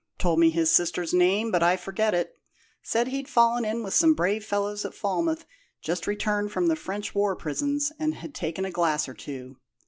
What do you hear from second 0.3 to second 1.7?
me his sister's name, but